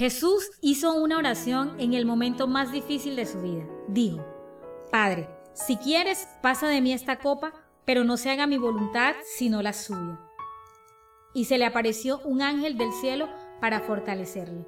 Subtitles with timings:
[0.00, 3.66] Jesús hizo una oración en el momento más difícil de su vida.
[3.86, 4.24] Dijo,
[4.90, 7.52] Padre, si quieres, pasa de mí esta copa,
[7.84, 10.18] pero no se haga mi voluntad sino la suya.
[11.34, 13.28] Y se le apareció un ángel del cielo
[13.60, 14.64] para fortalecerle.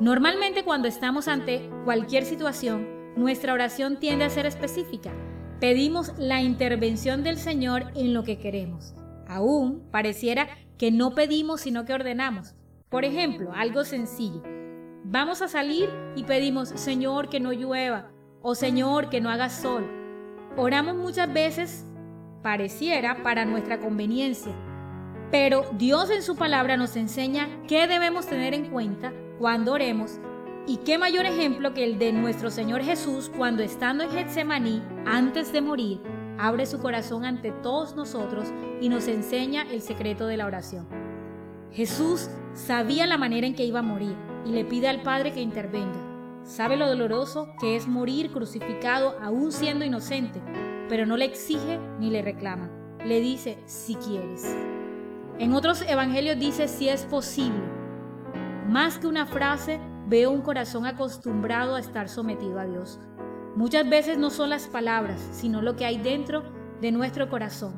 [0.00, 5.14] Normalmente cuando estamos ante cualquier situación, nuestra oración tiende a ser específica.
[5.60, 8.92] Pedimos la intervención del Señor en lo que queremos.
[9.26, 12.54] Aún pareciera que no pedimos sino que ordenamos.
[12.92, 14.42] Por ejemplo, algo sencillo.
[15.02, 18.10] Vamos a salir y pedimos, Señor, que no llueva
[18.42, 19.90] o Señor, que no haga sol.
[20.58, 21.86] Oramos muchas veces,
[22.42, 24.52] pareciera, para nuestra conveniencia.
[25.30, 30.20] Pero Dios en su palabra nos enseña qué debemos tener en cuenta cuando oremos
[30.66, 35.50] y qué mayor ejemplo que el de nuestro Señor Jesús cuando estando en Getsemaní, antes
[35.50, 36.02] de morir,
[36.38, 40.86] abre su corazón ante todos nosotros y nos enseña el secreto de la oración.
[41.72, 45.40] Jesús sabía la manera en que iba a morir y le pide al Padre que
[45.40, 45.98] intervenga.
[46.44, 50.40] Sabe lo doloroso que es morir crucificado aún siendo inocente,
[50.88, 52.70] pero no le exige ni le reclama.
[53.04, 54.56] Le dice si quieres.
[55.38, 57.62] En otros evangelios dice si es posible.
[58.68, 63.00] Más que una frase, veo un corazón acostumbrado a estar sometido a Dios.
[63.56, 66.42] Muchas veces no son las palabras, sino lo que hay dentro
[66.80, 67.74] de nuestro corazón.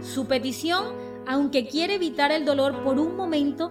[0.00, 3.70] Su petición aunque quiere evitar el dolor por un momento,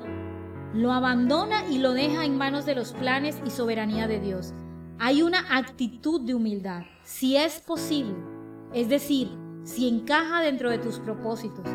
[0.73, 4.53] lo abandona y lo deja en manos de los planes y soberanía de Dios.
[4.99, 8.16] Hay una actitud de humildad, si es posible,
[8.73, 9.29] es decir,
[9.63, 11.66] si encaja dentro de tus propósitos.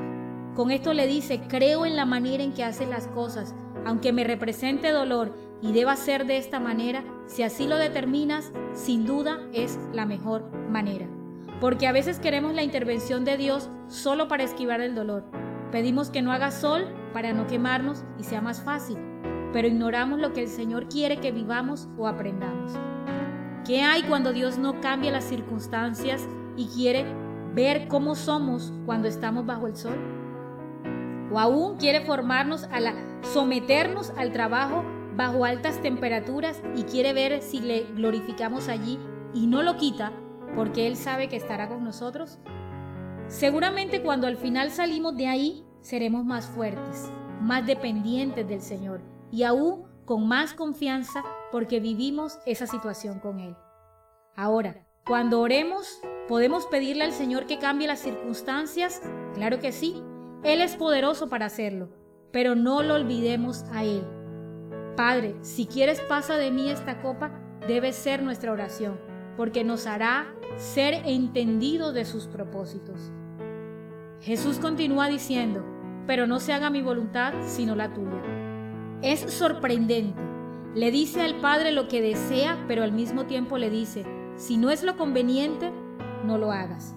[0.54, 3.54] Con esto le dice, creo en la manera en que haces las cosas,
[3.84, 9.06] aunque me represente dolor y deba ser de esta manera, si así lo determinas, sin
[9.06, 11.06] duda es la mejor manera.
[11.60, 15.25] Porque a veces queremos la intervención de Dios solo para esquivar el dolor,
[15.76, 18.97] Pedimos que no haga sol para no quemarnos y sea más fácil,
[19.53, 22.72] pero ignoramos lo que el Señor quiere que vivamos o aprendamos.
[23.66, 26.26] ¿Qué hay cuando Dios no cambia las circunstancias
[26.56, 27.04] y quiere
[27.53, 29.98] ver cómo somos cuando estamos bajo el sol?
[31.31, 34.82] ¿O aún quiere formarnos a la someternos al trabajo
[35.15, 38.98] bajo altas temperaturas y quiere ver si le glorificamos allí
[39.34, 40.10] y no lo quita
[40.54, 42.38] porque Él sabe que estará con nosotros?
[43.28, 47.08] Seguramente cuando al final salimos de ahí, seremos más fuertes,
[47.41, 53.54] más dependientes del Señor y aún con más confianza porque vivimos esa situación con Él.
[54.34, 59.00] Ahora, cuando oremos, ¿podemos pedirle al Señor que cambie las circunstancias?
[59.34, 60.02] Claro que sí,
[60.42, 61.91] Él es poderoso para hacerlo,
[62.32, 64.04] pero no lo olvidemos a Él.
[64.97, 67.30] Padre, si quieres pasa de mí esta copa,
[67.68, 68.98] debe ser nuestra oración,
[69.36, 70.26] porque nos hará
[70.56, 73.12] ser entendido de sus propósitos.
[74.20, 75.75] Jesús continúa diciendo,
[76.06, 78.22] pero no se haga mi voluntad sino la tuya.
[79.03, 80.21] Es sorprendente.
[80.75, 84.05] Le dice al Padre lo que desea, pero al mismo tiempo le dice,
[84.37, 85.71] si no es lo conveniente,
[86.25, 86.95] no lo hagas.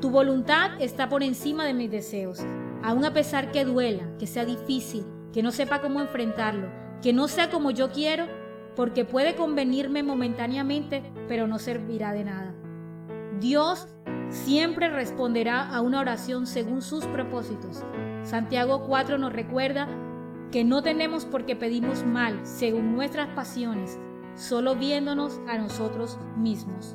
[0.00, 2.40] Tu voluntad está por encima de mis deseos,
[2.82, 6.68] aun a pesar que duela, que sea difícil, que no sepa cómo enfrentarlo,
[7.02, 8.26] que no sea como yo quiero,
[8.76, 12.54] porque puede convenirme momentáneamente, pero no servirá de nada.
[13.40, 13.88] Dios
[14.30, 17.84] siempre responderá a una oración según sus propósitos.
[18.28, 19.88] Santiago 4 nos recuerda
[20.52, 23.98] que no tenemos por qué pedimos mal según nuestras pasiones,
[24.36, 26.94] solo viéndonos a nosotros mismos.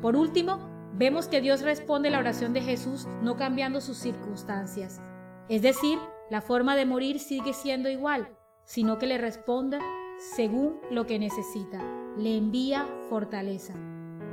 [0.00, 0.58] Por último,
[0.94, 5.02] vemos que Dios responde la oración de Jesús no cambiando sus circunstancias.
[5.50, 5.98] Es decir,
[6.30, 8.30] la forma de morir sigue siendo igual,
[8.64, 9.80] sino que le responde
[10.34, 11.78] según lo que necesita.
[12.16, 13.74] Le envía fortaleza.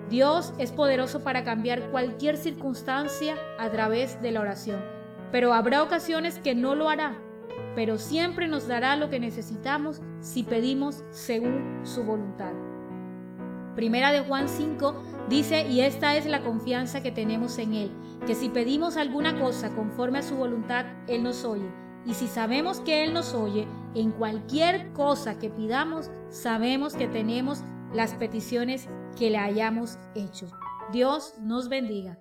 [0.10, 4.97] Dios es poderoso para cambiar cualquier circunstancia a través de la oración,
[5.32, 7.18] pero habrá ocasiones que no lo hará,
[7.76, 12.54] pero siempre nos dará lo que necesitamos si pedimos según su voluntad.
[13.76, 17.92] Primera de Juan 5 dice, y esta es la confianza que tenemos en Él,
[18.26, 21.70] que si pedimos alguna cosa conforme a su voluntad, Él nos oye.
[22.04, 27.62] Y si sabemos que Él nos oye, en cualquier cosa que pidamos, sabemos que tenemos
[27.94, 28.88] las peticiones
[29.18, 30.48] que le hayamos hecho.
[30.92, 32.18] Dios nos bendiga.